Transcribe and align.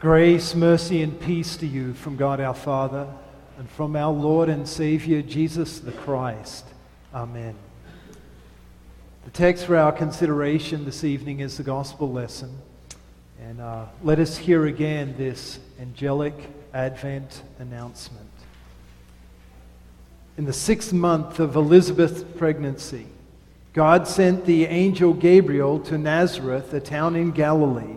Grace, 0.00 0.54
mercy, 0.54 1.02
and 1.02 1.18
peace 1.18 1.56
to 1.56 1.66
you 1.66 1.92
from 1.92 2.14
God 2.14 2.40
our 2.40 2.54
Father 2.54 3.04
and 3.58 3.68
from 3.68 3.96
our 3.96 4.12
Lord 4.12 4.48
and 4.48 4.68
Savior 4.68 5.22
Jesus 5.22 5.80
the 5.80 5.90
Christ. 5.90 6.64
Amen. 7.12 7.56
The 9.24 9.30
text 9.32 9.66
for 9.66 9.76
our 9.76 9.90
consideration 9.90 10.84
this 10.84 11.02
evening 11.02 11.40
is 11.40 11.56
the 11.56 11.64
gospel 11.64 12.12
lesson. 12.12 12.56
And 13.42 13.60
uh, 13.60 13.86
let 14.04 14.20
us 14.20 14.36
hear 14.36 14.66
again 14.66 15.16
this 15.18 15.58
angelic 15.80 16.48
Advent 16.72 17.42
announcement. 17.58 18.30
In 20.36 20.44
the 20.44 20.52
sixth 20.52 20.92
month 20.92 21.40
of 21.40 21.56
Elizabeth's 21.56 22.22
pregnancy, 22.38 23.08
God 23.72 24.06
sent 24.06 24.44
the 24.46 24.66
angel 24.66 25.12
Gabriel 25.12 25.80
to 25.80 25.98
Nazareth, 25.98 26.72
a 26.72 26.78
town 26.78 27.16
in 27.16 27.32
Galilee 27.32 27.96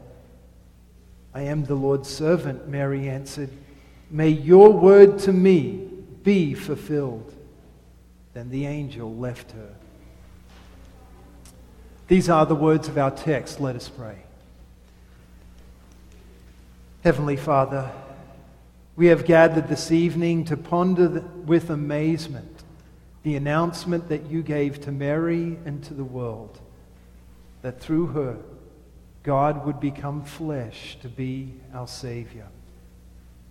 I 1.33 1.43
am 1.43 1.63
the 1.63 1.75
Lord's 1.75 2.09
servant, 2.09 2.67
Mary 2.67 3.09
answered. 3.09 3.49
May 4.09 4.29
your 4.29 4.71
word 4.71 5.19
to 5.19 5.33
me 5.33 5.87
be 6.23 6.53
fulfilled. 6.53 7.33
Then 8.33 8.49
the 8.49 8.65
angel 8.65 9.15
left 9.15 9.51
her. 9.51 9.75
These 12.07 12.29
are 12.29 12.45
the 12.45 12.55
words 12.55 12.87
of 12.89 12.97
our 12.97 13.11
text. 13.11 13.61
Let 13.61 13.75
us 13.75 13.87
pray. 13.87 14.17
Heavenly 17.03 17.37
Father, 17.37 17.89
we 18.95 19.07
have 19.07 19.25
gathered 19.25 19.69
this 19.69 19.91
evening 19.91 20.45
to 20.45 20.57
ponder 20.57 21.21
with 21.45 21.69
amazement 21.69 22.63
the 23.23 23.35
announcement 23.35 24.09
that 24.09 24.25
you 24.25 24.41
gave 24.43 24.81
to 24.81 24.91
Mary 24.91 25.57
and 25.65 25.83
to 25.85 25.93
the 25.93 26.03
world, 26.03 26.59
that 27.61 27.79
through 27.79 28.07
her, 28.07 28.37
God 29.23 29.65
would 29.65 29.79
become 29.79 30.23
flesh 30.23 30.97
to 31.01 31.07
be 31.07 31.53
our 31.73 31.87
Savior. 31.87 32.47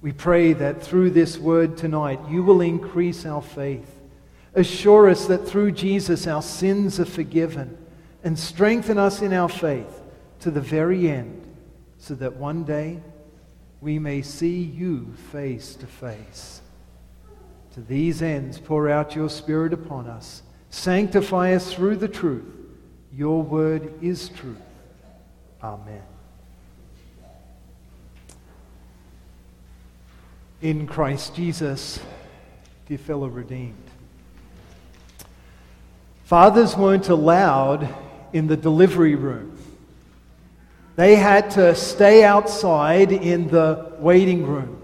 We 0.02 0.12
pray 0.12 0.52
that 0.54 0.82
through 0.82 1.10
this 1.10 1.38
word 1.38 1.76
tonight, 1.76 2.20
you 2.28 2.42
will 2.42 2.60
increase 2.60 3.26
our 3.26 3.42
faith. 3.42 3.98
Assure 4.54 5.08
us 5.08 5.26
that 5.26 5.46
through 5.46 5.72
Jesus 5.72 6.26
our 6.26 6.42
sins 6.42 6.98
are 6.98 7.04
forgiven 7.04 7.76
and 8.24 8.38
strengthen 8.38 8.98
us 8.98 9.22
in 9.22 9.32
our 9.32 9.48
faith 9.48 10.02
to 10.40 10.50
the 10.50 10.60
very 10.60 11.08
end 11.08 11.46
so 11.98 12.14
that 12.14 12.36
one 12.36 12.64
day 12.64 13.00
we 13.80 13.98
may 13.98 14.22
see 14.22 14.62
you 14.62 15.14
face 15.30 15.74
to 15.76 15.86
face. 15.86 16.62
To 17.74 17.80
these 17.80 18.20
ends, 18.22 18.58
pour 18.58 18.88
out 18.88 19.14
your 19.14 19.28
Spirit 19.28 19.72
upon 19.72 20.08
us. 20.08 20.42
Sanctify 20.70 21.54
us 21.54 21.72
through 21.72 21.96
the 21.96 22.08
truth. 22.08 22.44
Your 23.12 23.42
word 23.42 23.92
is 24.02 24.28
truth. 24.30 24.56
Amen. 25.62 26.02
In 30.62 30.86
Christ 30.86 31.34
Jesus, 31.34 32.00
dear 32.86 32.96
fellow 32.96 33.28
redeemed. 33.28 33.74
Fathers 36.24 36.76
weren't 36.76 37.10
allowed 37.10 37.94
in 38.32 38.46
the 38.46 38.56
delivery 38.56 39.16
room. 39.16 39.58
They 40.96 41.16
had 41.16 41.50
to 41.52 41.74
stay 41.74 42.24
outside 42.24 43.12
in 43.12 43.48
the 43.48 43.92
waiting 43.98 44.46
room, 44.46 44.78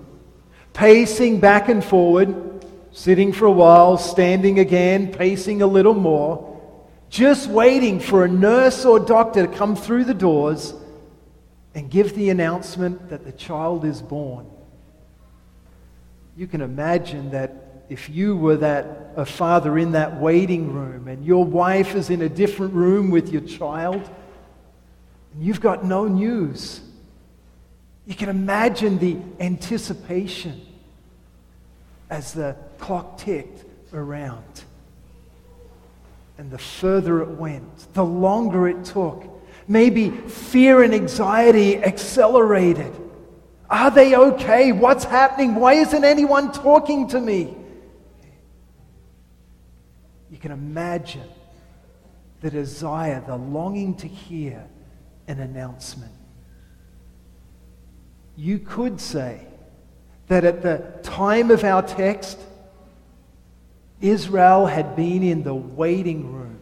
pacing 0.75 1.41
back 1.41 1.71
and 1.71 1.83
forward, 1.83 2.65
sitting 2.93 3.33
for 3.33 3.47
a 3.47 3.53
while, 3.53 3.97
standing 3.97 4.59
again, 4.59 5.11
pacing 5.11 5.63
a 5.63 5.67
little 5.67 5.95
more 5.95 6.56
just 7.09 7.49
waiting 7.49 8.01
for 8.01 8.25
a 8.25 8.29
nurse 8.29 8.85
or 8.85 8.99
doctor 8.99 9.47
to 9.47 9.53
come 9.53 9.77
through 9.77 10.05
the 10.05 10.15
doors 10.15 10.75
and 11.75 11.91
give 11.91 12.15
the 12.15 12.31
announcement 12.31 13.11
that 13.11 13.25
the 13.25 13.33
child 13.33 13.85
is 13.85 14.03
born. 14.03 14.47
You 16.37 16.47
can 16.47 16.61
imagine 16.61 17.31
that 17.31 17.85
if 17.89 18.09
you 18.09 18.37
were 18.37 18.57
that 18.57 19.13
a 19.17 19.25
father 19.25 19.79
in 19.79 19.93
that 19.93 20.21
waiting 20.21 20.73
room 20.73 21.09
and 21.09 21.25
your 21.25 21.45
wife 21.45 21.95
is 21.95 22.11
in 22.11 22.23
a 22.23 22.29
different 22.29 22.75
room 22.75 23.11
with 23.11 23.31
your 23.31 23.43
child 23.43 24.11
and 25.33 25.43
you've 25.43 25.61
got 25.61 25.85
no 25.85 26.07
news, 26.07 26.81
you 28.07 28.15
can 28.15 28.29
imagine 28.29 28.99
the 28.99 29.17
anticipation 29.41 30.61
as 32.11 32.33
the 32.33 32.57
clock 32.79 33.19
ticked 33.19 33.65
around. 33.93 34.65
And 36.39 36.51
the 36.51 36.59
further 36.59 37.23
it 37.23 37.31
went, 37.31 37.93
the 37.95 38.05
longer 38.05 38.69
it 38.69 38.85
took. 38.85 39.25
Maybe 39.69 40.11
fear 40.11 40.83
and 40.83 40.95
anxiety 40.95 41.83
accelerated. 41.83 42.93
Are 43.69 43.91
they 43.91 44.15
okay? 44.15 44.73
What's 44.73 45.05
happening? 45.05 45.55
Why 45.55 45.75
isn't 45.75 46.05
anyone 46.05 46.53
talking 46.53 47.09
to 47.09 47.21
me? 47.21 47.57
You 50.31 50.39
can 50.39 50.53
imagine 50.53 51.29
the 52.41 52.51
desire, 52.51 53.23
the 53.27 53.37
longing 53.37 53.97
to 53.97 54.07
hear 54.07 54.69
an 55.27 55.41
announcement. 55.41 56.13
You 58.37 58.59
could 58.59 59.01
say 59.01 59.47
that 60.29 60.45
at 60.45 60.63
the 60.63 61.01
time 61.03 61.51
of 61.51 61.65
our 61.65 61.83
text, 61.83 62.39
Israel 64.01 64.67
had 64.67 64.95
been 64.95 65.23
in 65.23 65.43
the 65.43 65.55
waiting 65.55 66.33
room. 66.33 66.61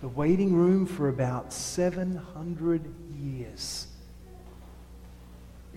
The 0.00 0.08
waiting 0.08 0.54
room 0.54 0.86
for 0.86 1.08
about 1.08 1.52
700 1.52 2.82
years. 3.20 3.88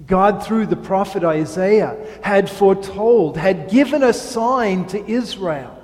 God, 0.06 0.46
through 0.46 0.68
the 0.68 0.76
prophet 0.76 1.24
Isaiah, 1.24 1.98
had 2.22 2.50
foretold, 2.50 3.38
had 3.38 3.70
given 3.70 4.04
a 4.04 4.14
sign 4.14 4.86
to 4.88 5.06
Israel 5.10 5.76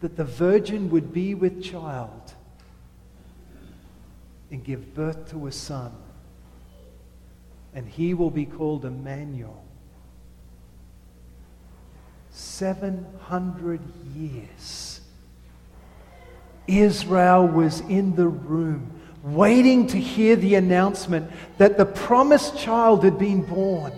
that 0.00 0.16
the 0.16 0.24
virgin 0.24 0.90
would 0.90 1.12
be 1.12 1.34
with 1.34 1.62
child 1.62 2.34
and 4.50 4.62
give 4.62 4.94
birth 4.94 5.30
to 5.30 5.46
a 5.46 5.52
son, 5.52 5.92
and 7.74 7.88
he 7.88 8.12
will 8.12 8.30
be 8.30 8.44
called 8.44 8.84
Emmanuel 8.84 9.64
700 12.34 13.80
years. 14.14 15.00
Israel 16.66 17.46
was 17.46 17.80
in 17.82 18.16
the 18.16 18.26
room 18.26 18.90
waiting 19.22 19.86
to 19.86 19.98
hear 19.98 20.34
the 20.34 20.56
announcement 20.56 21.30
that 21.58 21.78
the 21.78 21.86
promised 21.86 22.58
child 22.58 23.04
had 23.04 23.18
been 23.18 23.42
born. 23.42 23.92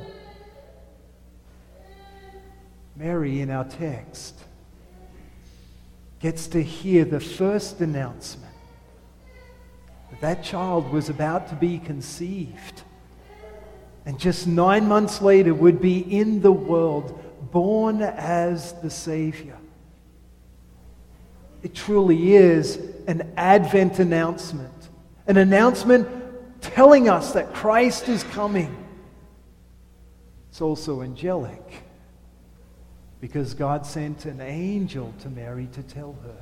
Mary, 2.94 3.40
in 3.40 3.50
our 3.50 3.64
text, 3.64 4.38
gets 6.20 6.46
to 6.48 6.62
hear 6.62 7.04
the 7.04 7.20
first 7.20 7.80
announcement 7.80 8.52
that 10.10 10.20
that 10.20 10.44
child 10.44 10.90
was 10.92 11.08
about 11.08 11.48
to 11.48 11.54
be 11.54 11.78
conceived. 11.78 12.82
And 14.04 14.18
just 14.18 14.46
nine 14.46 14.86
months 14.86 15.20
later 15.20 15.52
would 15.54 15.80
be 15.80 15.98
in 15.98 16.40
the 16.40 16.52
world, 16.52 17.20
born 17.40 18.02
as 18.02 18.72
the 18.80 18.90
Savior. 18.90 19.56
It 21.62 21.74
truly 21.74 22.34
is 22.34 22.78
an 23.08 23.32
Advent 23.36 23.98
announcement, 23.98 24.88
an 25.26 25.36
announcement 25.36 26.08
telling 26.60 27.08
us 27.08 27.32
that 27.32 27.52
Christ 27.52 28.08
is 28.08 28.22
coming. 28.24 28.74
It's 30.50 30.60
also 30.60 31.02
angelic 31.02 31.82
because 33.20 33.54
God 33.54 33.84
sent 33.86 34.24
an 34.26 34.40
angel 34.40 35.12
to 35.20 35.28
Mary 35.28 35.68
to 35.72 35.82
tell 35.82 36.16
her. 36.22 36.36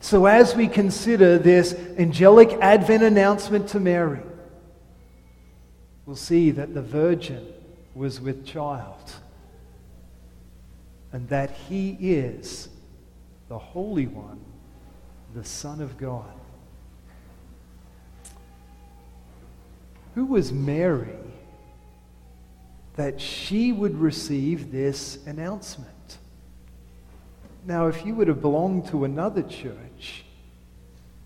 So, 0.00 0.26
as 0.26 0.54
we 0.54 0.68
consider 0.68 1.38
this 1.38 1.74
angelic 1.98 2.52
Advent 2.60 3.02
announcement 3.02 3.68
to 3.68 3.80
Mary, 3.80 4.20
we'll 6.06 6.16
see 6.16 6.50
that 6.52 6.74
the 6.74 6.82
virgin 6.82 7.46
was 7.94 8.20
with 8.20 8.44
child 8.46 9.14
and 11.14 11.28
that 11.28 11.52
he 11.68 11.96
is 12.00 12.68
the 13.48 13.56
Holy 13.56 14.08
One, 14.08 14.40
the 15.32 15.44
Son 15.44 15.80
of 15.80 15.96
God. 15.96 16.34
Who 20.16 20.26
was 20.26 20.52
Mary 20.52 21.16
that 22.96 23.20
she 23.20 23.70
would 23.70 23.96
receive 23.96 24.72
this 24.72 25.24
announcement? 25.24 26.18
Now, 27.64 27.86
if 27.86 28.04
you 28.04 28.16
would 28.16 28.26
have 28.26 28.40
belonged 28.40 28.88
to 28.88 29.04
another 29.04 29.44
church, 29.44 30.24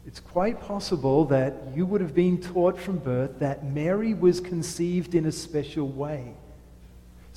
it's 0.07 0.21
quite 0.21 0.61
possible 0.61 1.25
that 1.27 1.55
you 1.75 1.87
would 1.87 2.03
have 2.03 2.15
been 2.15 2.43
taught 2.43 2.79
from 2.79 2.99
birth 2.99 3.39
that 3.39 3.65
Mary 3.65 4.13
was 4.13 4.39
conceived 4.39 5.15
in 5.15 5.25
a 5.25 5.33
special 5.33 5.89
way, 5.89 6.35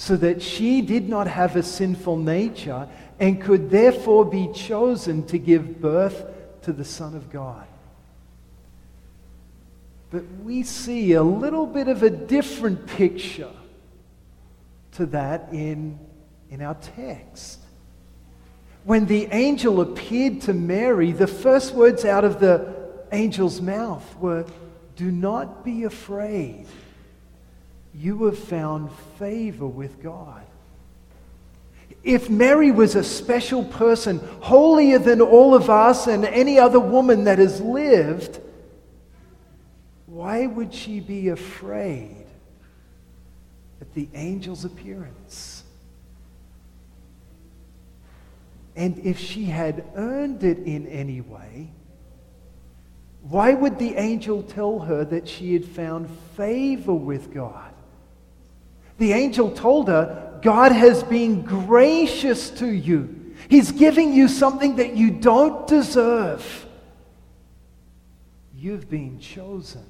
so 0.01 0.17
that 0.17 0.41
she 0.41 0.81
did 0.81 1.07
not 1.07 1.27
have 1.27 1.55
a 1.55 1.61
sinful 1.61 2.17
nature 2.17 2.89
and 3.19 3.39
could 3.39 3.69
therefore 3.69 4.25
be 4.25 4.51
chosen 4.51 5.23
to 5.27 5.37
give 5.37 5.79
birth 5.79 6.25
to 6.63 6.73
the 6.73 6.83
Son 6.83 7.15
of 7.15 7.31
God. 7.31 7.67
But 10.09 10.23
we 10.43 10.63
see 10.63 11.13
a 11.13 11.21
little 11.21 11.67
bit 11.67 11.87
of 11.87 12.01
a 12.01 12.09
different 12.09 12.87
picture 12.87 13.51
to 14.93 15.05
that 15.05 15.49
in, 15.53 15.99
in 16.49 16.63
our 16.63 16.73
text. 16.73 17.59
When 18.85 19.05
the 19.05 19.27
angel 19.31 19.81
appeared 19.81 20.41
to 20.41 20.53
Mary, 20.55 21.11
the 21.11 21.27
first 21.27 21.75
words 21.75 22.05
out 22.05 22.23
of 22.23 22.39
the 22.39 22.73
angel's 23.11 23.61
mouth 23.61 24.17
were, 24.17 24.47
Do 24.95 25.11
not 25.11 25.63
be 25.63 25.83
afraid. 25.83 26.65
You 27.93 28.25
have 28.25 28.37
found 28.37 28.91
favor 29.19 29.67
with 29.67 30.01
God. 30.01 30.43
If 32.03 32.29
Mary 32.29 32.71
was 32.71 32.95
a 32.95 33.03
special 33.03 33.63
person, 33.63 34.19
holier 34.41 34.97
than 34.97 35.21
all 35.21 35.53
of 35.53 35.69
us 35.69 36.07
and 36.07 36.25
any 36.25 36.57
other 36.57 36.79
woman 36.79 37.25
that 37.25 37.37
has 37.37 37.61
lived, 37.61 38.39
why 40.07 40.47
would 40.47 40.73
she 40.73 40.99
be 40.99 41.29
afraid 41.29 42.25
at 43.79 43.93
the 43.93 44.09
angel's 44.13 44.65
appearance? 44.65 45.63
And 48.75 48.97
if 48.99 49.19
she 49.19 49.45
had 49.45 49.83
earned 49.95 50.43
it 50.43 50.59
in 50.59 50.87
any 50.87 51.21
way, 51.21 51.69
why 53.21 53.53
would 53.53 53.77
the 53.77 53.95
angel 53.95 54.41
tell 54.41 54.79
her 54.79 55.05
that 55.05 55.27
she 55.27 55.53
had 55.53 55.65
found 55.65 56.09
favor 56.35 56.93
with 56.93 57.33
God? 57.33 57.70
The 58.97 59.13
angel 59.13 59.51
told 59.51 59.87
her, 59.87 60.39
God 60.41 60.71
has 60.71 61.03
been 61.03 61.43
gracious 61.43 62.49
to 62.51 62.67
you. 62.67 63.33
He's 63.49 63.71
giving 63.71 64.13
you 64.13 64.27
something 64.27 64.77
that 64.77 64.95
you 64.95 65.11
don't 65.11 65.67
deserve. 65.67 66.65
You've 68.55 68.89
been 68.89 69.19
chosen 69.19 69.85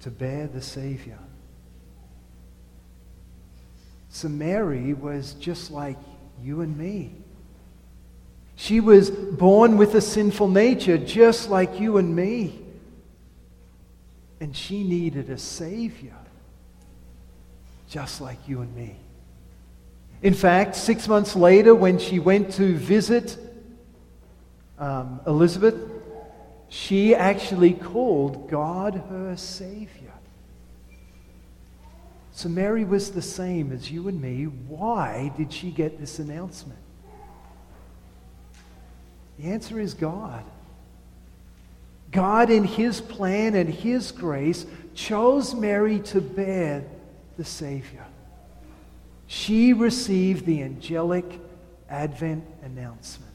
to 0.00 0.10
bear 0.10 0.46
the 0.46 0.62
Savior. 0.62 1.18
So 4.08 4.28
Mary 4.28 4.92
was 4.94 5.34
just 5.34 5.70
like 5.70 5.98
you 6.42 6.62
and 6.62 6.76
me. 6.76 7.12
She 8.56 8.80
was 8.80 9.10
born 9.10 9.76
with 9.76 9.94
a 9.94 10.00
sinful 10.00 10.48
nature, 10.48 10.98
just 10.98 11.48
like 11.48 11.80
you 11.80 11.96
and 11.96 12.14
me. 12.14 12.60
And 14.40 14.56
she 14.56 14.82
needed 14.84 15.30
a 15.30 15.38
Savior, 15.38 16.16
just 17.90 18.20
like 18.20 18.38
you 18.48 18.60
and 18.62 18.74
me. 18.74 18.94
In 20.22 20.32
fact, 20.32 20.76
six 20.76 21.08
months 21.08 21.34
later, 21.34 21.74
when 21.74 21.98
she 21.98 22.20
went 22.20 22.52
to 22.52 22.76
visit 22.76 23.36
um, 24.78 25.20
Elizabeth, 25.26 25.74
she 26.68 27.16
actually 27.16 27.72
called 27.72 28.48
God 28.48 29.02
her 29.10 29.36
Savior. 29.36 30.12
So 32.32 32.48
Mary 32.48 32.84
was 32.84 33.10
the 33.10 33.22
same 33.22 33.72
as 33.72 33.90
you 33.90 34.06
and 34.06 34.22
me. 34.22 34.44
Why 34.44 35.32
did 35.36 35.52
she 35.52 35.70
get 35.70 35.98
this 35.98 36.20
announcement? 36.20 36.78
The 39.38 39.48
answer 39.48 39.80
is 39.80 39.94
God. 39.94 40.44
God, 42.12 42.50
in 42.50 42.64
His 42.64 43.00
plan 43.00 43.54
and 43.54 43.68
His 43.68 44.12
grace, 44.12 44.64
chose 44.94 45.54
Mary 45.54 45.98
to 46.00 46.20
bear 46.20 46.84
the 47.40 47.44
Savior. 47.46 48.04
She 49.26 49.72
received 49.72 50.44
the 50.44 50.62
angelic 50.62 51.40
Advent 51.88 52.44
announcement. 52.62 53.32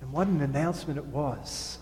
And 0.00 0.12
what 0.12 0.28
an 0.28 0.40
announcement 0.40 0.98
it 0.98 1.06
was 1.06 1.78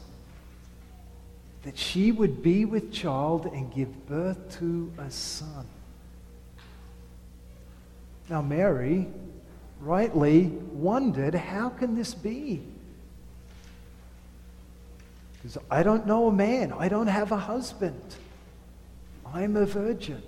that 1.64 1.76
she 1.76 2.10
would 2.10 2.42
be 2.42 2.64
with 2.64 2.90
child 2.90 3.44
and 3.44 3.70
give 3.74 4.06
birth 4.06 4.58
to 4.60 4.90
a 4.96 5.10
son. 5.10 5.66
Now, 8.30 8.40
Mary 8.40 9.08
rightly 9.78 10.46
wondered, 10.72 11.34
how 11.34 11.68
can 11.68 11.96
this 11.96 12.14
be? 12.14 12.62
Because 15.34 15.58
I 15.70 15.82
don't 15.82 16.06
know 16.06 16.28
a 16.28 16.32
man, 16.32 16.72
I 16.72 16.88
don't 16.88 17.08
have 17.08 17.30
a 17.30 17.36
husband, 17.36 18.16
I'm 19.32 19.56
a 19.56 19.66
virgin. 19.66 20.22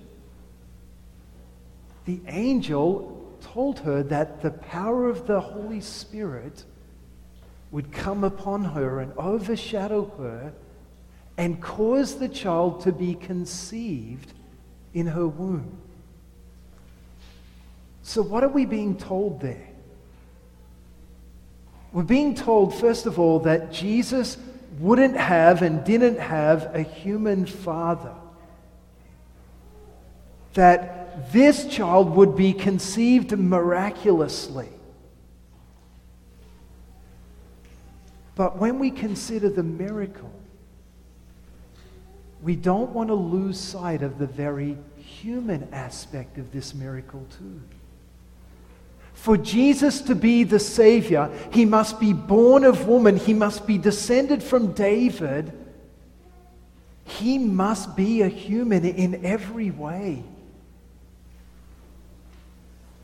The 2.07 2.21
angel 2.27 3.37
told 3.41 3.81
her 3.81 4.03
that 4.05 4.43
the 4.43 4.51
power 4.51 5.09
of 5.09 5.27
the 5.27 5.41
Holy 5.41 5.81
Spirit 5.81 6.65
would 7.71 7.93
come 7.93 8.25
upon 8.25 8.65
her 8.65 9.01
and 9.01 9.13
overshadow 9.19 10.13
her 10.19 10.53
and 11.37 11.61
cause 11.61 12.17
the 12.17 12.29
child 12.29 12.83
to 12.83 12.93
be 12.93 13.15
conceived 13.15 14.33
in 14.93 15.07
her 15.09 15.27
womb. 15.27 15.77
So, 18.03 18.23
what 18.23 18.45
are 18.45 18.49
we 18.49 18.65
being 18.65 18.97
told 18.97 19.41
there? 19.41 19.69
We're 21.93 22.03
being 22.03 22.35
told, 22.35 22.75
first 22.75 23.07
of 23.07 23.19
all, 23.19 23.41
that 23.41 23.73
Jesus 23.73 24.37
wouldn't 24.79 25.17
have 25.17 25.63
and 25.63 25.85
didn't 25.85 26.19
have 26.19 26.75
a 26.75 26.83
human 26.83 27.47
father. 27.47 28.15
That 30.55 31.33
this 31.33 31.67
child 31.67 32.17
would 32.17 32.37
be 32.37 32.53
conceived 32.53 33.37
miraculously. 33.37 34.69
But 38.37 38.59
when 38.59 38.79
we 38.79 38.91
consider 38.91 39.49
the 39.49 39.63
miracle, 39.63 40.33
we 42.43 42.57
don't 42.57 42.91
want 42.91 43.09
to 43.09 43.15
lose 43.15 43.59
sight 43.59 44.03
of 44.03 44.19
the 44.19 44.27
very 44.27 44.77
human 44.97 45.69
aspect 45.73 46.37
of 46.37 46.53
this 46.53 46.75
miracle, 46.75 47.25
too. 47.39 47.61
For 49.15 49.37
Jesus 49.37 50.03
to 50.03 50.15
be 50.15 50.45
the 50.45 50.59
Savior, 50.59 51.31
he 51.53 51.65
must 51.65 51.99
be 51.99 52.13
born 52.13 52.65
of 52.65 52.87
woman, 52.87 53.17
he 53.17 53.33
must 53.33 53.67
be 53.67 53.79
descended 53.79 54.43
from 54.43 54.73
David, 54.73 55.53
he 57.05 57.39
must 57.39 57.97
be 57.97 58.23
a 58.23 58.29
human 58.29 58.85
in 58.85 59.25
every 59.25 59.71
way. 59.71 60.25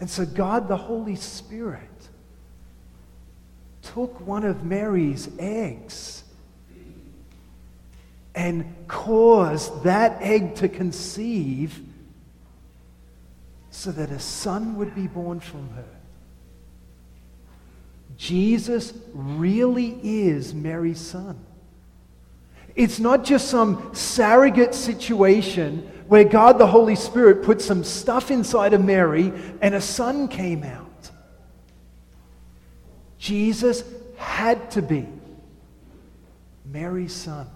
And 0.01 0.09
so, 0.09 0.25
God 0.25 0.67
the 0.67 0.77
Holy 0.77 1.15
Spirit 1.15 1.83
took 3.83 4.27
one 4.27 4.45
of 4.45 4.65
Mary's 4.65 5.29
eggs 5.39 6.25
and 8.35 8.75
caused 8.89 9.85
that 9.85 10.21
egg 10.23 10.55
to 10.57 10.69
conceive 10.69 11.81
so 13.71 13.93
that 13.93 14.11
a 14.11 14.19
son 14.19 14.77
would 14.77 14.95
be 14.95 15.07
born 15.07 15.41
from 15.41 15.69
her. 15.71 15.85
Jesus 18.17 18.93
really 19.13 19.99
is 20.03 20.55
Mary's 20.55 21.01
son. 21.01 21.39
It's 22.75 22.99
not 22.99 23.25
just 23.25 23.49
some 23.49 23.95
surrogate 23.95 24.75
situation 24.75 25.91
where 26.11 26.25
God 26.25 26.59
the 26.59 26.67
Holy 26.67 26.97
Spirit 26.97 27.45
put 27.45 27.63
some 27.63 27.85
stuff 27.85 28.33
inside 28.33 28.75
of 28.75 28.85
Mary 28.85 29.33
and 29.63 29.77
a 29.77 29.81
son 29.81 30.27
came 30.27 30.65
out. 30.65 31.09
Jesus 33.17 33.85
had 34.17 34.73
to 34.73 34.83
be 34.83 35.07
Mary's 36.65 37.13
son. 37.13 37.47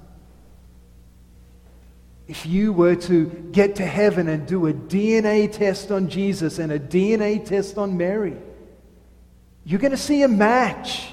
If 2.28 2.46
you 2.46 2.72
were 2.72 2.94
to 2.94 3.24
get 3.50 3.74
to 3.76 3.84
heaven 3.84 4.28
and 4.28 4.46
do 4.46 4.68
a 4.68 4.72
DNA 4.72 5.50
test 5.50 5.90
on 5.90 6.08
Jesus 6.08 6.60
and 6.60 6.70
a 6.70 6.78
DNA 6.78 7.44
test 7.44 7.76
on 7.76 7.96
Mary, 7.96 8.36
you're 9.64 9.80
going 9.80 9.90
to 9.90 9.96
see 9.96 10.22
a 10.22 10.28
match. 10.28 11.08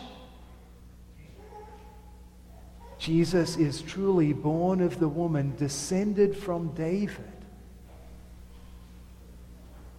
Jesus 3.02 3.58
is 3.58 3.82
truly 3.82 4.32
born 4.32 4.80
of 4.80 5.00
the 5.00 5.08
woman, 5.08 5.56
descended 5.58 6.38
from 6.38 6.68
David. 6.76 7.26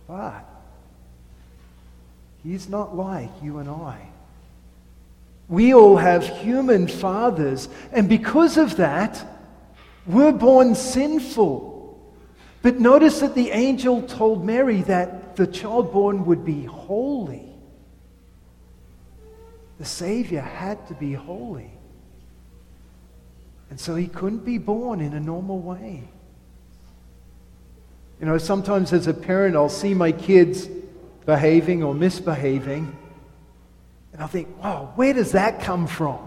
But 0.07 0.49
he's 2.45 2.69
not 2.69 2.97
like 2.97 3.31
you 3.43 3.59
and 3.59 3.69
I. 3.69 4.07
We 5.49 5.75
all 5.75 5.97
have 5.97 6.25
human 6.25 6.87
fathers, 6.87 7.69
and 7.91 8.09
because 8.09 8.57
of 8.57 8.77
that, 8.77 9.27
we're 10.07 10.31
born 10.31 10.77
sinful. 10.77 12.01
But 12.63 12.79
notice 12.79 13.19
that 13.19 13.35
the 13.35 13.51
angel 13.51 14.03
told 14.03 14.45
Mary 14.45 14.83
that 14.83 15.35
the 15.35 15.49
child 15.49 15.93
born 15.93 16.25
would 16.27 16.45
be 16.45 16.67
holy. 16.67 17.49
The 19.81 19.87
Savior 19.87 20.41
had 20.41 20.87
to 20.87 20.95
be 20.95 21.15
holy. 21.15 21.72
And 23.73 23.81
so 23.81 23.95
he 23.95 24.07
couldn't 24.07 24.45
be 24.45 24.59
born 24.59 25.01
in 25.01 25.15
a 25.15 25.19
normal 25.19 25.59
way. 25.59 26.03
You 28.21 28.27
know, 28.27 28.37
sometimes 28.37 28.93
as 28.93 29.07
a 29.07 29.15
parent, 29.15 29.57
I'll 29.57 29.71
see 29.71 29.95
my 29.95 30.13
kids 30.13 30.69
behaving 31.25 31.83
or 31.83 31.95
misbehaving, 31.95 32.95
and 34.13 34.21
I'll 34.21 34.29
think, 34.29 34.63
wow, 34.63 34.93
where 34.97 35.15
does 35.15 35.33
that 35.33 35.63
come 35.63 35.87
from? 35.87 36.19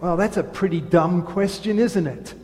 Well, 0.00 0.18
that's 0.18 0.36
a 0.36 0.44
pretty 0.44 0.82
dumb 0.82 1.22
question, 1.22 1.78
isn't 1.78 2.06
it? 2.06 2.34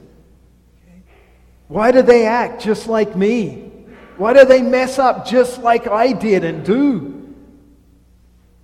Why 1.67 1.93
do 1.93 2.01
they 2.01 2.25
act 2.25 2.63
just 2.63 2.87
like 2.87 3.17
me? 3.17 3.71
Why 4.17 4.33
do 4.33 4.47
they 4.47 4.63
mess 4.63 4.99
up 4.99 5.27
just 5.27 5.61
like 5.61 5.87
I 5.87 6.13
did 6.13 6.43
and 6.43 6.65
do? 6.65 7.35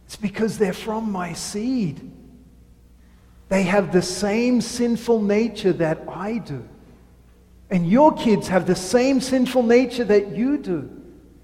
It's 0.06 0.16
because 0.16 0.56
they're 0.56 0.72
from 0.72 1.12
my 1.12 1.34
seed. 1.34 2.10
They 3.48 3.62
have 3.64 3.92
the 3.92 4.02
same 4.02 4.60
sinful 4.60 5.22
nature 5.22 5.72
that 5.74 6.02
I 6.08 6.38
do. 6.38 6.66
And 7.70 7.88
your 7.88 8.12
kids 8.12 8.48
have 8.48 8.66
the 8.66 8.76
same 8.76 9.20
sinful 9.20 9.62
nature 9.62 10.04
that 10.04 10.36
you 10.36 10.58
do. 10.58 10.90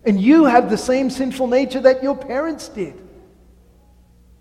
And 0.04 0.20
you 0.20 0.44
have 0.44 0.70
the 0.70 0.78
same 0.78 1.10
sinful 1.10 1.46
nature 1.46 1.80
that 1.80 2.02
your 2.02 2.16
parents 2.16 2.68
did 2.68 3.00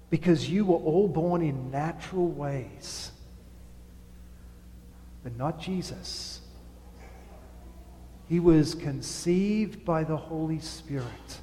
because 0.09 0.49
you 0.49 0.65
were 0.65 0.77
all 0.77 1.07
born 1.07 1.41
in 1.41 1.69
natural 1.71 2.27
ways. 2.27 3.11
But 5.23 5.37
not 5.37 5.59
Jesus. 5.59 6.41
He 8.27 8.39
was 8.39 8.75
conceived 8.75 9.83
by 9.83 10.03
the 10.03 10.17
Holy 10.17 10.59
Spirit. 10.59 11.39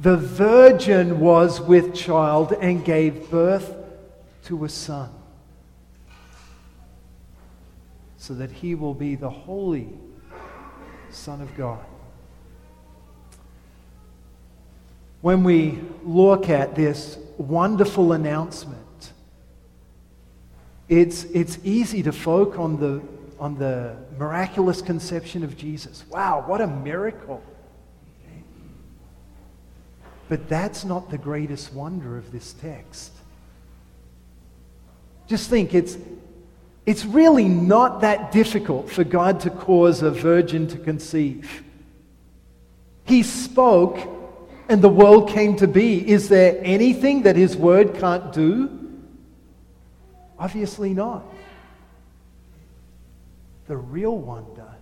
The 0.00 0.16
virgin 0.16 1.20
was 1.20 1.60
with 1.60 1.94
child 1.94 2.52
and 2.52 2.84
gave 2.84 3.30
birth 3.30 3.74
to 4.44 4.64
a 4.64 4.68
son, 4.68 5.10
so 8.18 8.34
that 8.34 8.50
he 8.50 8.74
will 8.74 8.94
be 8.94 9.14
the 9.14 9.30
holy 9.30 9.88
Son 11.10 11.40
of 11.40 11.56
God. 11.56 11.84
When 15.22 15.42
we 15.42 15.80
look 16.04 16.50
at 16.50 16.74
this 16.74 17.18
wonderful 17.38 18.12
announcement. 18.12 19.12
It's, 20.88 21.24
it's 21.24 21.58
easy 21.64 22.02
to 22.02 22.12
focus 22.12 22.58
on 22.58 22.78
the, 22.78 23.02
on 23.38 23.56
the 23.58 23.96
miraculous 24.18 24.82
conception 24.82 25.44
of 25.44 25.56
Jesus. 25.56 26.04
Wow, 26.10 26.44
what 26.46 26.60
a 26.60 26.66
miracle. 26.66 27.42
But 30.28 30.48
that's 30.48 30.84
not 30.84 31.10
the 31.10 31.16
greatest 31.16 31.72
wonder 31.72 32.18
of 32.18 32.32
this 32.32 32.52
text. 32.54 33.12
Just 35.26 35.48
think, 35.48 35.74
it's, 35.74 35.96
it's 36.88 37.04
really 37.04 37.44
not 37.44 38.00
that 38.00 38.32
difficult 38.32 38.90
for 38.90 39.04
God 39.04 39.40
to 39.40 39.50
cause 39.50 40.00
a 40.00 40.10
virgin 40.10 40.66
to 40.68 40.78
conceive. 40.78 41.62
He 43.04 43.22
spoke 43.22 43.98
and 44.70 44.80
the 44.80 44.88
world 44.88 45.28
came 45.28 45.54
to 45.56 45.68
be. 45.68 46.08
Is 46.08 46.30
there 46.30 46.58
anything 46.62 47.24
that 47.24 47.36
his 47.36 47.58
word 47.58 47.96
can't 47.96 48.32
do? 48.32 48.90
Obviously 50.38 50.94
not. 50.94 51.26
The 53.66 53.76
real 53.76 54.16
wonder 54.16 54.74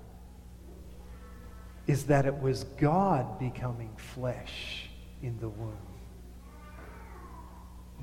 is 1.89 2.05
that 2.05 2.25
it 2.25 2.37
was 2.37 2.63
God 2.79 3.41
becoming 3.41 3.91
flesh 3.97 4.89
in 5.25 5.41
the 5.41 5.49
womb. 5.49 5.77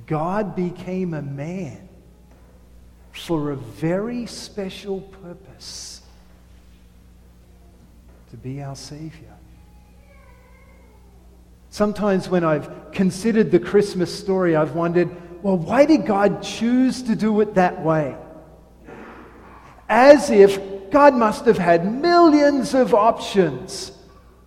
God 0.06 0.58
became 0.58 1.14
a 1.14 1.22
man 1.22 1.88
for 3.14 3.52
a 3.52 3.56
very 3.56 4.26
special 4.26 5.02
purpose 5.02 6.02
to 8.32 8.38
be 8.38 8.62
our 8.62 8.76
Savior. 8.76 9.34
Sometimes 11.70 12.28
when 12.28 12.44
I've 12.44 12.92
considered 12.92 13.52
the 13.52 13.60
Christmas 13.60 14.14
story, 14.14 14.56
I've 14.56 14.74
wondered, 14.74 15.10
well, 15.44 15.58
why 15.58 15.86
did 15.86 16.06
God 16.06 16.44
choose 16.44 17.04
to 17.04 17.16
do 17.16 17.42
it 17.42 17.56
that 17.56 17.84
way? 17.84 18.16
As 19.88 20.30
if 20.30 20.60
God 20.92 21.16
must 21.16 21.46
have 21.46 21.58
had 21.58 22.02
millions 22.02 22.74
of 22.74 22.94
options 22.94 23.92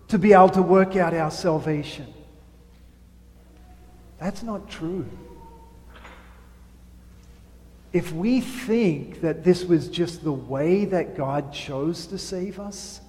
to 0.07 0.17
be 0.17 0.33
able 0.33 0.49
to 0.49 0.61
work 0.61 0.95
out 0.95 1.13
our 1.13 1.31
salvation. 1.31 2.13
That's 4.19 4.43
not 4.43 4.69
true. 4.69 5.05
If 7.97 8.11
we 8.11 8.41
think 8.41 9.21
that 9.21 9.43
this 9.43 9.65
was 9.65 9.89
just 9.89 10.23
the 10.23 10.31
way 10.31 10.85
that 10.85 11.17
God 11.17 11.51
chose 11.51 12.05
to 12.05 12.19
save 12.19 12.59
us, 12.59 13.01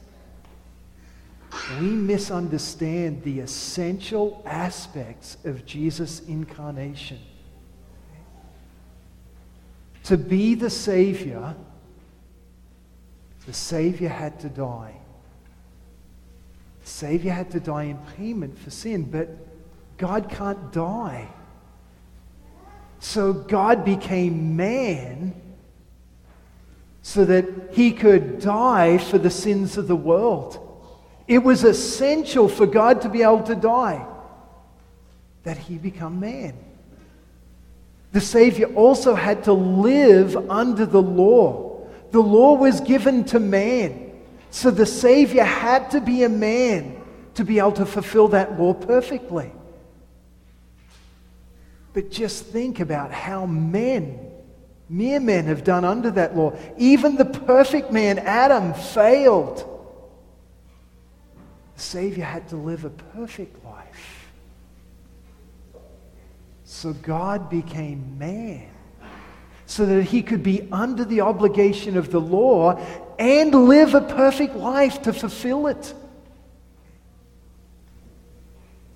we 1.78 1.88
misunderstand 1.88 3.22
the 3.22 3.40
essential 3.40 4.42
aspects 4.46 5.36
of 5.44 5.66
Jesus' 5.66 6.20
incarnation. 6.20 7.18
To 10.04 10.16
be 10.16 10.54
the 10.54 10.70
Savior, 10.70 11.54
the 13.44 13.52
Savior 13.52 14.08
had 14.08 14.40
to 14.40 14.48
die. 14.48 14.94
The 16.82 16.88
Savior 16.88 17.32
had 17.32 17.50
to 17.50 17.60
die 17.60 17.84
in 17.84 17.98
payment 18.16 18.58
for 18.58 18.70
sin, 18.70 19.02
but 19.02 19.28
God 19.98 20.30
can't 20.30 20.72
die. 20.72 21.28
So 23.00 23.32
God 23.32 23.84
became 23.84 24.56
man 24.56 25.34
so 27.02 27.24
that 27.24 27.46
he 27.72 27.92
could 27.92 28.40
die 28.40 28.98
for 28.98 29.18
the 29.18 29.30
sins 29.30 29.78
of 29.78 29.88
the 29.88 29.96
world. 29.96 30.64
It 31.26 31.38
was 31.38 31.64
essential 31.64 32.48
for 32.48 32.66
God 32.66 33.02
to 33.02 33.08
be 33.08 33.22
able 33.22 33.42
to 33.44 33.54
die 33.54 34.06
that 35.44 35.56
he 35.56 35.78
become 35.78 36.20
man. 36.20 36.54
The 38.12 38.20
Savior 38.20 38.66
also 38.74 39.14
had 39.14 39.44
to 39.44 39.52
live 39.52 40.36
under 40.50 40.86
the 40.86 41.02
law. 41.02 41.88
The 42.10 42.20
law 42.20 42.54
was 42.54 42.80
given 42.80 43.24
to 43.24 43.38
man. 43.38 44.12
So 44.50 44.70
the 44.70 44.86
Savior 44.86 45.44
had 45.44 45.90
to 45.90 46.00
be 46.00 46.24
a 46.24 46.28
man 46.28 47.00
to 47.34 47.44
be 47.44 47.58
able 47.58 47.72
to 47.72 47.86
fulfill 47.86 48.28
that 48.28 48.58
law 48.58 48.74
perfectly. 48.74 49.52
But 51.92 52.10
just 52.10 52.46
think 52.46 52.80
about 52.80 53.12
how 53.12 53.46
men, 53.46 54.30
mere 54.88 55.20
men, 55.20 55.46
have 55.46 55.64
done 55.64 55.84
under 55.84 56.10
that 56.12 56.36
law. 56.36 56.56
Even 56.76 57.16
the 57.16 57.24
perfect 57.24 57.92
man, 57.92 58.18
Adam, 58.18 58.74
failed. 58.74 59.64
The 61.76 61.82
Savior 61.82 62.24
had 62.24 62.48
to 62.48 62.56
live 62.56 62.84
a 62.84 62.90
perfect 62.90 63.64
life. 63.64 64.28
So 66.64 66.92
God 66.92 67.48
became 67.48 68.18
man 68.18 68.68
so 69.66 69.86
that 69.86 70.02
he 70.04 70.22
could 70.22 70.42
be 70.42 70.68
under 70.72 71.04
the 71.04 71.20
obligation 71.20 71.96
of 71.96 72.10
the 72.10 72.20
law 72.20 72.80
and 73.18 73.54
live 73.54 73.94
a 73.94 74.00
perfect 74.00 74.54
life 74.54 75.02
to 75.02 75.12
fulfill 75.12 75.66
it. 75.66 75.94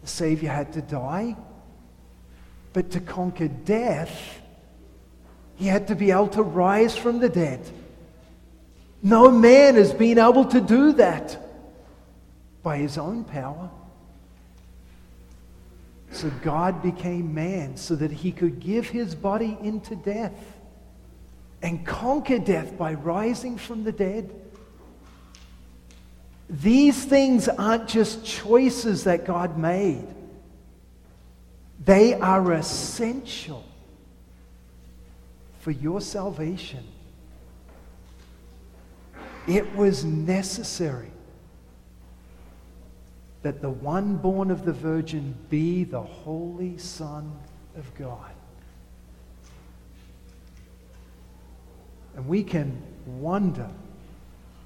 The 0.02 0.08
Savior 0.08 0.50
had 0.50 0.72
to 0.74 0.82
die 0.82 1.36
But 2.72 2.90
to 2.92 3.00
conquer 3.00 3.48
death, 3.48 4.40
he 5.56 5.66
had 5.66 5.88
to 5.88 5.94
be 5.94 6.10
able 6.10 6.28
to 6.28 6.42
rise 6.42 6.96
from 6.96 7.18
the 7.18 7.28
dead. 7.28 7.60
No 9.02 9.30
man 9.30 9.74
has 9.74 9.92
been 9.92 10.18
able 10.18 10.44
to 10.46 10.60
do 10.60 10.92
that 10.92 11.38
by 12.62 12.78
his 12.78 12.96
own 12.96 13.24
power. 13.24 13.70
So 16.12 16.30
God 16.42 16.82
became 16.82 17.34
man 17.34 17.76
so 17.76 17.96
that 17.96 18.12
he 18.12 18.32
could 18.32 18.60
give 18.60 18.88
his 18.88 19.14
body 19.14 19.56
into 19.62 19.96
death 19.96 20.32
and 21.62 21.86
conquer 21.86 22.38
death 22.38 22.76
by 22.76 22.94
rising 22.94 23.56
from 23.56 23.84
the 23.84 23.92
dead. 23.92 24.30
These 26.48 27.04
things 27.04 27.48
aren't 27.48 27.88
just 27.88 28.24
choices 28.24 29.04
that 29.04 29.24
God 29.24 29.56
made, 29.56 30.06
they 31.84 32.14
are 32.14 32.52
essential 32.52 33.64
for 35.58 35.70
your 35.70 36.00
salvation. 36.00 36.84
It 39.46 39.74
was 39.74 40.04
necessary 40.04 41.10
that 43.42 43.60
the 43.60 43.70
one 43.70 44.16
born 44.16 44.50
of 44.50 44.64
the 44.64 44.72
Virgin 44.72 45.34
be 45.50 45.84
the 45.84 46.02
Holy 46.02 46.78
Son 46.78 47.32
of 47.76 47.92
God. 47.96 48.30
And 52.14 52.26
we 52.28 52.44
can 52.44 52.80
wonder 53.06 53.68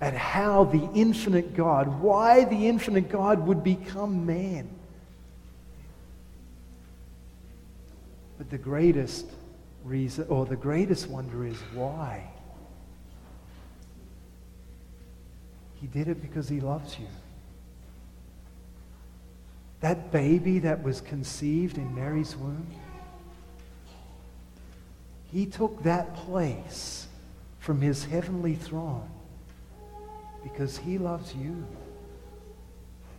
at 0.00 0.14
how 0.14 0.64
the 0.64 0.90
infinite 0.94 1.54
God, 1.54 2.00
why 2.02 2.44
the 2.44 2.66
infinite 2.66 3.08
God 3.08 3.46
would 3.46 3.64
become 3.64 4.26
man. 4.26 4.68
But 8.38 8.50
the 8.50 8.58
greatest 8.58 9.26
reason, 9.84 10.26
or 10.28 10.46
the 10.46 10.56
greatest 10.56 11.08
wonder 11.08 11.46
is 11.46 11.56
why. 11.72 12.30
He 15.80 15.86
did 15.86 16.08
it 16.08 16.20
because 16.20 16.48
he 16.48 16.60
loves 16.60 16.98
you. 16.98 17.06
That 19.80 20.10
baby 20.10 20.58
that 20.60 20.82
was 20.82 21.00
conceived 21.00 21.76
in 21.76 21.94
Mary's 21.94 22.34
womb, 22.36 22.66
he 25.30 25.46
took 25.46 25.82
that 25.82 26.16
place 26.16 27.06
from 27.58 27.80
his 27.80 28.04
heavenly 28.04 28.54
throne 28.54 29.08
because 30.42 30.78
he 30.78 30.98
loves 30.98 31.34
you. 31.34 31.66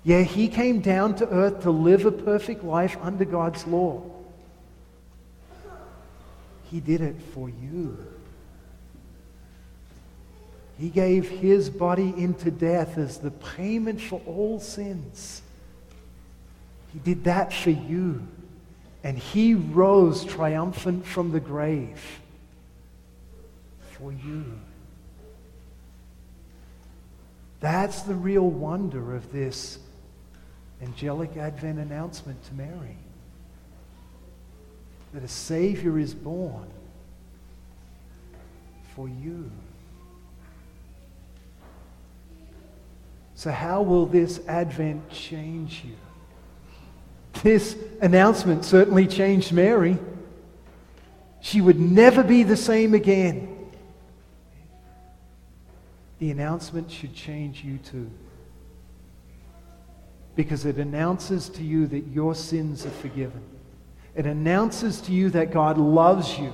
Yeah, 0.03 0.21
he 0.21 0.47
came 0.47 0.79
down 0.79 1.15
to 1.15 1.29
earth 1.29 1.63
to 1.63 1.71
live 1.71 2.05
a 2.05 2.11
perfect 2.11 2.63
life 2.63 2.97
under 3.01 3.25
God's 3.25 3.67
law. 3.67 4.01
He 6.69 6.79
did 6.79 7.01
it 7.01 7.15
for 7.33 7.49
you. 7.49 7.97
He 10.77 10.89
gave 10.89 11.29
his 11.29 11.69
body 11.69 12.13
into 12.17 12.51
death 12.51 12.97
as 12.97 13.17
the 13.17 13.31
payment 13.31 13.99
for 13.99 14.21
all 14.27 14.59
sins. 14.59 15.41
He 16.93 16.99
did 16.99 17.23
that 17.23 17.51
for 17.51 17.71
you. 17.71 18.27
And 19.03 19.17
he 19.17 19.53
rose 19.53 20.25
triumphant 20.25 21.05
from 21.05 21.31
the 21.31 21.39
grave 21.39 22.19
for 23.91 24.11
you. 24.11 24.45
That's 27.59 28.01
the 28.01 28.13
real 28.13 28.49
wonder 28.49 29.15
of 29.15 29.31
this 29.31 29.79
angelic 30.81 31.37
Advent 31.37 31.79
announcement 31.79 32.43
to 32.45 32.53
Mary 32.53 32.97
that 35.17 35.23
a 35.23 35.27
Savior 35.27 35.97
is 35.97 36.13
born 36.13 36.67
for 38.93 39.09
you. 39.09 39.49
So, 43.33 43.49
how 43.49 43.81
will 43.81 44.05
this 44.05 44.39
Advent 44.47 45.09
change 45.09 45.83
you? 45.83 45.95
This 47.41 47.75
announcement 47.99 48.63
certainly 48.63 49.07
changed 49.07 49.51
Mary. 49.51 49.97
She 51.41 51.61
would 51.61 51.79
never 51.79 52.21
be 52.21 52.43
the 52.43 52.55
same 52.55 52.93
again. 52.93 53.71
The 56.19 56.29
announcement 56.29 56.91
should 56.91 57.15
change 57.15 57.63
you 57.63 57.79
too. 57.79 58.11
Because 60.35 60.63
it 60.63 60.77
announces 60.77 61.49
to 61.49 61.63
you 61.63 61.87
that 61.87 62.05
your 62.05 62.35
sins 62.35 62.85
are 62.85 62.91
forgiven. 62.91 63.56
It 64.17 64.25
announces 64.25 64.99
to 65.01 65.11
you 65.11 65.29
that 65.29 65.51
God 65.51 65.77
loves 65.77 66.39
you. 66.39 66.51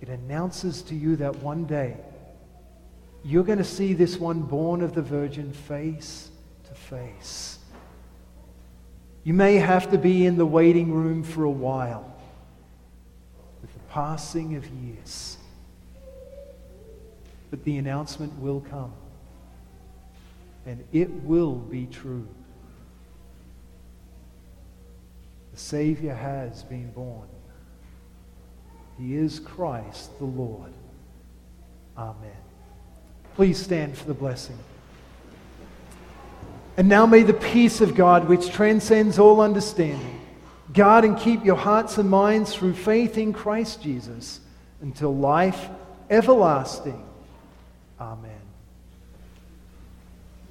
It 0.00 0.08
announces 0.08 0.80
to 0.84 0.94
you 0.94 1.16
that 1.16 1.36
one 1.36 1.66
day 1.66 1.98
you're 3.22 3.44
going 3.44 3.58
to 3.58 3.64
see 3.64 3.92
this 3.92 4.16
one 4.16 4.40
born 4.40 4.80
of 4.80 4.94
the 4.94 5.02
Virgin 5.02 5.52
face 5.52 6.30
to 6.64 6.74
face. 6.74 7.58
You 9.22 9.34
may 9.34 9.56
have 9.56 9.90
to 9.90 9.98
be 9.98 10.24
in 10.24 10.38
the 10.38 10.46
waiting 10.46 10.94
room 10.94 11.22
for 11.22 11.44
a 11.44 11.50
while 11.50 12.10
with 13.60 13.74
the 13.74 13.80
passing 13.90 14.56
of 14.56 14.66
years. 14.66 15.36
But 17.50 17.64
the 17.64 17.76
announcement 17.76 18.32
will 18.40 18.60
come. 18.60 18.94
And 20.64 20.82
it 20.90 21.10
will 21.10 21.54
be 21.54 21.84
true. 21.84 22.26
The 25.54 25.60
Savior 25.60 26.12
has 26.12 26.64
been 26.64 26.90
born. 26.90 27.28
He 28.98 29.14
is 29.14 29.38
Christ 29.38 30.18
the 30.18 30.24
Lord. 30.24 30.72
Amen. 31.96 32.16
Please 33.36 33.56
stand 33.56 33.96
for 33.96 34.04
the 34.08 34.14
blessing. 34.14 34.58
And 36.76 36.88
now 36.88 37.06
may 37.06 37.22
the 37.22 37.34
peace 37.34 37.80
of 37.80 37.94
God, 37.94 38.28
which 38.28 38.50
transcends 38.50 39.20
all 39.20 39.40
understanding, 39.40 40.20
guard 40.72 41.04
and 41.04 41.16
keep 41.16 41.44
your 41.44 41.54
hearts 41.54 41.98
and 41.98 42.10
minds 42.10 42.52
through 42.52 42.74
faith 42.74 43.16
in 43.16 43.32
Christ 43.32 43.80
Jesus 43.80 44.40
until 44.82 45.14
life 45.14 45.68
everlasting. 46.10 47.00
Amen. 48.00 48.43